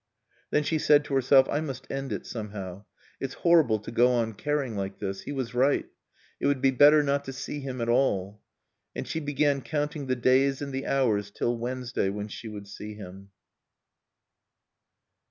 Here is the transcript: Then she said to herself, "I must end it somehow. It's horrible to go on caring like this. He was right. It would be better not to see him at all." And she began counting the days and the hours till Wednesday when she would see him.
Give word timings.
Then 0.49 0.63
she 0.63 0.79
said 0.79 1.05
to 1.05 1.13
herself, 1.13 1.47
"I 1.47 1.61
must 1.61 1.85
end 1.91 2.11
it 2.11 2.25
somehow. 2.25 2.85
It's 3.19 3.35
horrible 3.45 3.77
to 3.77 3.91
go 3.91 4.09
on 4.13 4.33
caring 4.33 4.75
like 4.75 4.97
this. 4.97 5.21
He 5.21 5.31
was 5.31 5.53
right. 5.53 5.85
It 6.39 6.47
would 6.47 6.59
be 6.59 6.71
better 6.71 7.03
not 7.03 7.23
to 7.25 7.31
see 7.31 7.59
him 7.59 7.79
at 7.81 7.87
all." 7.87 8.41
And 8.95 9.07
she 9.07 9.19
began 9.19 9.61
counting 9.61 10.07
the 10.07 10.15
days 10.15 10.59
and 10.59 10.73
the 10.73 10.87
hours 10.87 11.29
till 11.29 11.55
Wednesday 11.55 12.09
when 12.09 12.29
she 12.29 12.47
would 12.49 12.67
see 12.67 12.95
him. 12.95 13.29